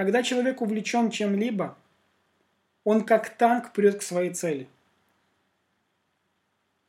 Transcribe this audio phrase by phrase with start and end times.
[0.00, 1.76] Когда человек увлечен чем-либо,
[2.84, 4.66] он как танк прет к своей цели.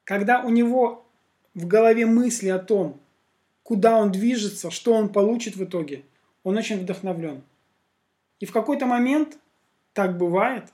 [0.06, 1.06] Когда у него
[1.54, 3.02] в голове мысли о том,
[3.64, 6.06] куда он движется, что он получит в итоге,
[6.44, 7.44] он очень вдохновлен.
[8.40, 9.38] И в какой-то момент,
[9.92, 10.72] так бывает,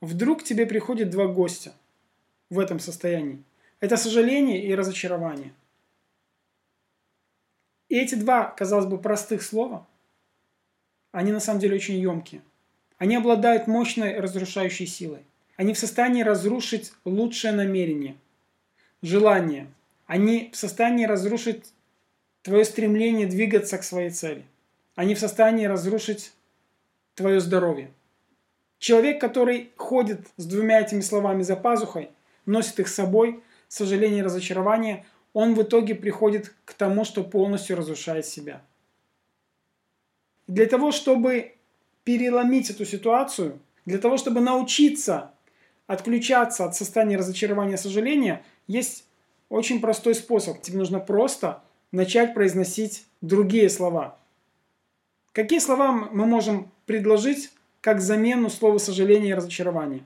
[0.00, 1.74] вдруг к тебе приходят два гостя
[2.48, 3.42] в этом состоянии.
[3.78, 5.52] Это сожаление и разочарование.
[7.90, 9.86] И эти два, казалось бы, простых слова,
[11.12, 12.42] они на самом деле очень емкие.
[12.98, 15.20] Они обладают мощной разрушающей силой.
[15.56, 18.16] Они в состоянии разрушить лучшее намерение,
[19.02, 19.66] желание.
[20.06, 21.72] Они в состоянии разрушить
[22.42, 24.44] твое стремление двигаться к своей цели.
[24.94, 26.32] Они в состоянии разрушить
[27.14, 27.90] твое здоровье.
[28.78, 32.10] Человек, который ходит с двумя этими словами за пазухой,
[32.46, 37.76] носит их с собой, сожаление и разочарование, он в итоге приходит к тому, что полностью
[37.76, 38.60] разрушает себя.
[40.52, 41.54] Для того, чтобы
[42.04, 45.32] переломить эту ситуацию, для того, чтобы научиться
[45.86, 49.06] отключаться от состояния разочарования и сожаления, есть
[49.48, 50.60] очень простой способ.
[50.60, 54.18] Тебе нужно просто начать произносить другие слова.
[55.32, 57.50] Какие слова мы можем предложить
[57.80, 60.04] как замену слова сожаление и разочарование?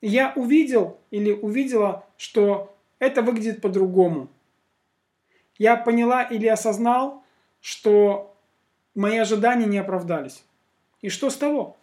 [0.00, 4.28] Я увидел или увидела, что это выглядит по-другому.
[5.58, 7.24] Я поняла или осознал,
[7.60, 8.36] что
[8.94, 10.44] мои ожидания не оправдались.
[11.00, 11.76] И что с того?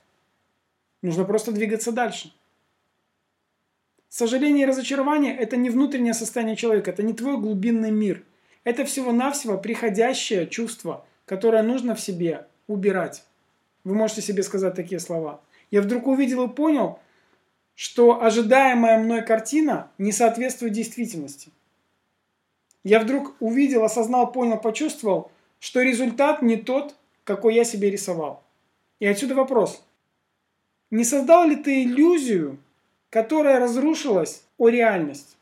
[1.02, 2.34] Нужно просто двигаться дальше.
[4.10, 8.24] Сожаление и разочарование– это не внутреннее состояние человека, это не твой глубинный мир.
[8.64, 13.24] Это всего-навсего приходящее чувство, которое нужно в себе убирать.
[13.84, 15.42] Вы можете себе сказать такие слова.
[15.70, 17.00] Я вдруг увидел и понял,
[17.76, 21.52] что ожидаемая мной картина не соответствует действительности.
[22.84, 25.32] Я вдруг увидел, осознал, понял, почувствовал,
[25.66, 28.44] что результат не тот, какой я себе рисовал.
[29.00, 29.84] И отсюда вопрос.
[30.92, 32.60] Не создал ли ты иллюзию,
[33.10, 35.38] которая разрушилась о реальность?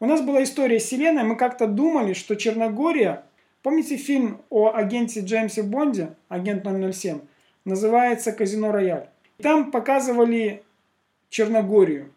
[0.00, 3.22] У нас была история с Вселенной, мы как-то думали, что Черногория,
[3.62, 7.20] помните фильм о агенте Джеймсе Бонде, агент 007,
[7.64, 9.08] называется «Казино Рояль».
[9.38, 10.64] Там показывали
[11.30, 12.12] Черногорию,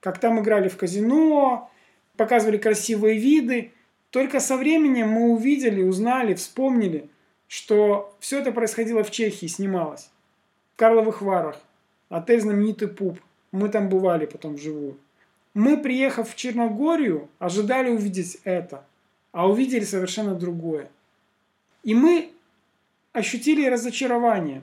[0.00, 1.70] как там играли в казино,
[2.16, 3.70] показывали красивые виды.
[4.10, 7.08] Только со временем мы увидели, узнали, вспомнили,
[7.48, 10.10] что все это происходило в Чехии, снималось.
[10.74, 11.60] В Карловых Варах.
[12.08, 13.18] Отель знаменитый Пуп.
[13.52, 14.98] Мы там бывали потом вживую.
[15.54, 18.84] Мы, приехав в Черногорию, ожидали увидеть это,
[19.32, 20.90] а увидели совершенно другое.
[21.82, 22.30] И мы
[23.12, 24.62] ощутили разочарование.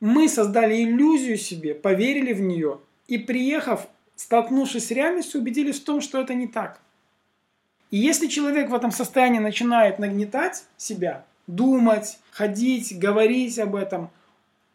[0.00, 6.00] Мы создали иллюзию себе, поверили в нее и, приехав, столкнувшись с реальностью, убедились в том,
[6.00, 6.80] что это не так.
[7.90, 14.10] И если человек в этом состоянии начинает нагнетать себя, думать, ходить, говорить об этом,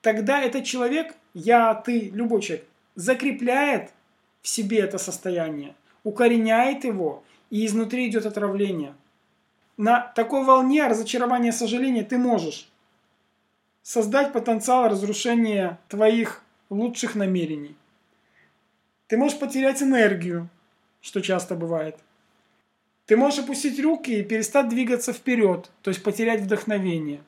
[0.02, 2.66] тогда этот человек, я, ты, любой человек,
[2.96, 3.92] закрепляет
[4.42, 8.94] в себе это состояние, укореняет его, и изнутри идет отравление.
[9.78, 12.70] На такой волне разочарования сожаления ты можешь
[13.82, 17.76] создать потенциал разрушения твоих лучших намерений.
[19.08, 20.50] Ты можешь потерять энергию,
[21.02, 21.98] что часто бывает.
[23.06, 27.22] Ты можешь опустить руки и перестать двигаться вперед, то есть потерять вдохновение.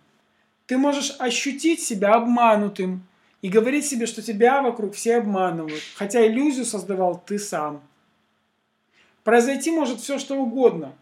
[0.65, 3.03] Ты можешь ощутить себя обманутым,
[3.41, 7.81] и говорить себе, что тебя вокруг все обманывают, хотя иллюзию создавал ты сам.
[9.23, 10.95] Произойти может все, что угодно.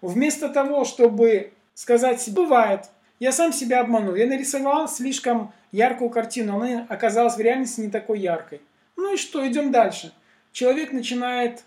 [0.00, 2.90] Вместо того, чтобы сказать себе, бывает,
[3.20, 8.18] я сам себя обманул, я нарисовал слишком яркую картину, она оказалась в реальности не такой
[8.18, 8.60] яркой.
[8.96, 10.12] Ну и что, идем дальше.
[10.52, 11.62] Человек начинает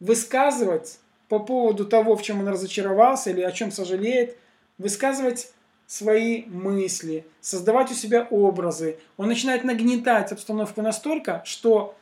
[0.00, 4.36] высказывать по поводу того, в чем он разочаровался или о чем сожалеет,
[4.78, 5.52] высказывать
[5.86, 8.98] свои мысли, создавать у себя образы.
[9.16, 11.96] Он начинает нагнетать обстановку настолько, что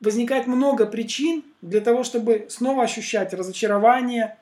[0.00, 4.36] возникает много причин для того, чтобы снова ощущать разочарование,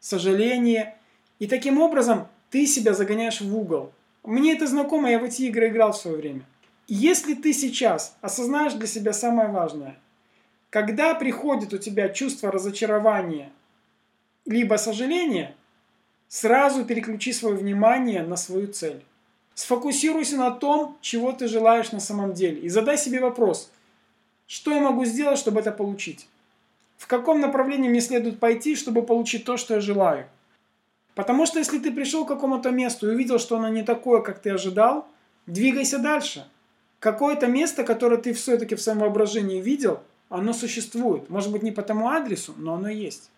[0.00, 0.96] сожаление.
[1.38, 3.92] И таким образом ты себя загоняешь в угол.
[4.24, 6.42] Мне это знакомо, я в эти игры играл в свое время.
[6.88, 9.96] Если ты сейчас осознаешь для себя самое важное,
[10.76, 13.50] когда приходит у тебя чувство разочарования
[14.44, 15.54] либо сожаления–
[16.28, 19.04] Сразу переключи свое внимание на свою цель.
[19.54, 22.60] Сфокусируйся на том, чего ты желаешь на самом деле.
[22.60, 23.70] И задай себе вопрос,
[24.46, 26.28] что я могу сделать, чтобы это получить?
[26.98, 30.26] В каком направлении мне следует пойти, чтобы получить то, что я желаю?
[31.14, 34.40] Потому что если ты пришел к какому-то месту и увидел, что оно не такое, как
[34.40, 35.06] ты ожидал,
[35.46, 36.46] двигайся дальше.
[36.98, 41.30] Какое-то место, которое ты все-таки в своем воображении видел, оно существует.
[41.30, 43.30] Может быть не по тому адресу, но оно есть.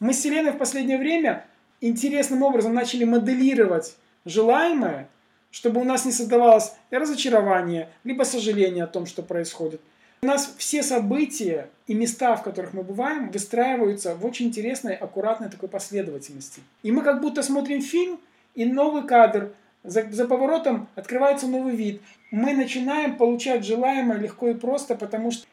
[0.00, 1.46] Мы с Селеной в последнее время
[1.80, 5.08] интересным образом начали моделировать желаемое,
[5.50, 9.80] чтобы у нас не создавалось разочарование, либо сожаление о том, что происходит.
[10.22, 15.50] У нас все события и места, в которых мы бываем, выстраиваются в очень интересной, аккуратной
[15.50, 16.62] такой последовательности.
[16.82, 18.18] И мы как будто смотрим фильм,
[18.54, 19.52] и новый кадр,
[19.84, 22.02] за, за поворотом открывается новый вид.
[22.30, 25.46] Мы начинаем получать желаемое легко и просто, потому что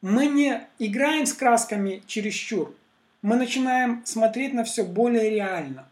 [0.00, 2.74] мы не играем с красками чересчур.
[3.22, 5.86] Мы начинаем смотреть на все более реально.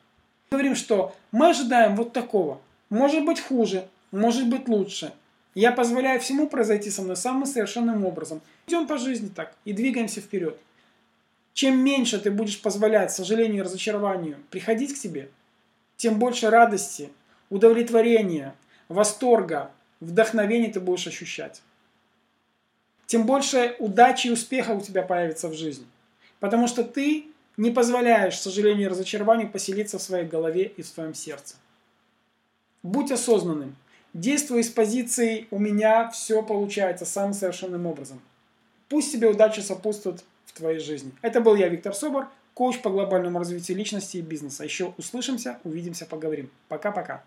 [0.51, 2.61] Говорим, что мы ожидаем вот такого.
[2.91, 5.13] Может быть хуже, может быть лучше.
[5.55, 8.41] Я позволяю всему произойти со мной самым совершенным образом.
[8.67, 10.59] Идем по жизни так и двигаемся вперед.
[11.53, 15.29] Чем меньше ты будешь позволять сожалению и разочарованию приходить к тебе,
[15.97, 17.11] тем больше радости,
[17.55, 18.53] удовлетворения,
[18.89, 19.71] восторга,
[20.01, 21.62] вдохновения ты будешь ощущать.
[23.06, 25.87] Тем больше удачи и успеха у тебя появится в жизни.
[26.41, 31.15] Потому что ты не позволяешь сожалению и разочарованию поселиться в своей голове и в своем
[31.15, 31.55] сердце.
[32.83, 33.77] Будь осознанным.
[34.12, 38.21] Действуй из позиции «у меня все получается самым совершенным образом».
[38.89, 41.12] Пусть тебе удача сопутствует в твоей жизни.
[41.23, 44.65] Это был я, Виктор Собор, коуч по глобальному развитию личности и бизнеса.
[44.65, 46.51] Еще услышимся, увидимся, поговорим.
[46.69, 47.25] Пока-пока.